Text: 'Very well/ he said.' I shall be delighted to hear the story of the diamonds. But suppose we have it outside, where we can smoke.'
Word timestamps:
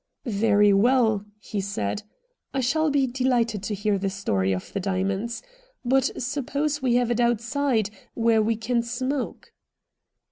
'Very 0.25 0.73
well/ 0.73 1.25
he 1.37 1.61
said.' 1.61 2.01
I 2.55 2.59
shall 2.59 2.89
be 2.89 3.05
delighted 3.05 3.61
to 3.61 3.75
hear 3.75 3.99
the 3.99 4.09
story 4.09 4.51
of 4.51 4.73
the 4.73 4.79
diamonds. 4.79 5.43
But 5.85 6.09
suppose 6.23 6.81
we 6.81 6.95
have 6.95 7.11
it 7.11 7.19
outside, 7.19 7.91
where 8.15 8.41
we 8.41 8.55
can 8.55 8.81
smoke.' 8.81 9.53